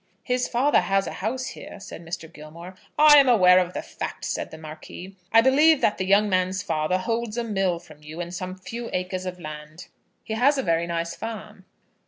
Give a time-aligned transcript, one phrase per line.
[0.23, 2.27] "His father has a house here," said Mr.
[2.33, 2.73] Gilmore.
[2.97, 5.15] "I am aware of the fact," said the Marquis.
[5.31, 8.89] "I believe that the young man's father holds a mill from you, and some few
[8.93, 9.89] acres of land?"
[10.23, 11.65] "He has a very nice farm."